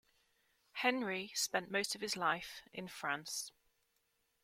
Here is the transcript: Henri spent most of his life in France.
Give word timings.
Henri 0.81 1.31
spent 1.35 1.69
most 1.69 1.93
of 1.93 2.01
his 2.01 2.17
life 2.17 2.63
in 2.73 2.87
France. 2.87 3.51